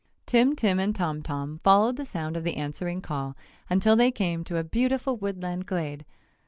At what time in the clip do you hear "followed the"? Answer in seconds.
1.63-2.05